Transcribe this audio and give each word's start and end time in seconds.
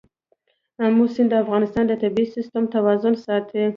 آمو 0.85 1.05
سیند 1.13 1.29
د 1.31 1.33
افغانستان 1.43 1.83
د 1.87 1.93
طبعي 2.01 2.25
سیسټم 2.35 2.63
توازن 2.75 3.13
ساتي. 3.25 3.63